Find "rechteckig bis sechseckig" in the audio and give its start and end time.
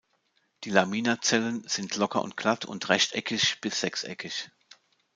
2.89-4.49